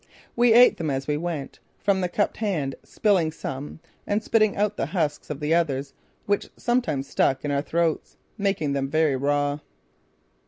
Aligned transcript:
We 0.35 0.53
ate 0.53 0.77
them 0.77 0.89
as 0.89 1.05
we 1.05 1.15
went, 1.15 1.59
from 1.77 2.01
the 2.01 2.09
cupped 2.09 2.37
hand, 2.37 2.73
spilling 2.83 3.31
some 3.31 3.79
and 4.07 4.23
spitting 4.23 4.57
out 4.57 4.75
the 4.75 4.87
husks 4.87 5.29
of 5.29 5.39
the 5.39 5.53
others 5.53 5.93
which 6.25 6.49
sometimes 6.57 7.07
stuck 7.07 7.45
in 7.45 7.51
our 7.51 7.61
throats, 7.61 8.17
making 8.35 8.73
them 8.73 8.89
very 8.89 9.15
raw. 9.15 9.59